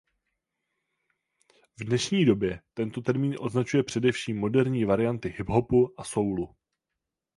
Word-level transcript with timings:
V 1.79 1.83
dnešní 1.83 2.25
době 2.25 2.61
tento 2.73 3.01
termín 3.01 3.35
označuje 3.39 3.83
především 3.83 4.39
moderní 4.39 4.85
varianty 4.85 5.29
hip 5.37 5.49
hopu 5.49 5.99
a 5.99 6.03
soulu. 6.03 6.55